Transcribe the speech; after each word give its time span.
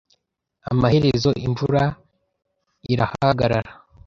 Amaherezo, 0.71 1.29
imvura 1.45 1.83
irahagarara. 2.93 3.61